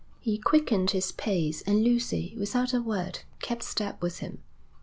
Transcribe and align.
He 0.19 0.39
quickened 0.39 0.89
his 0.89 1.11
pace, 1.11 1.61
and 1.61 1.83
Lucy, 1.83 2.35
without 2.39 2.73
a 2.73 2.81
word, 2.81 3.19
kept 3.39 3.61
step 3.61 4.01
with 4.01 4.17
him. 4.17 4.39